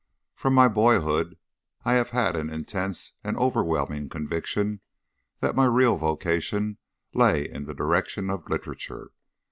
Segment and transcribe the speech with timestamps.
[0.33, 1.37] From my boyhood
[1.85, 4.81] I have had an intense and overwhelming conviction
[5.41, 6.79] that my real vocation
[7.13, 9.11] lay in the direction of literature.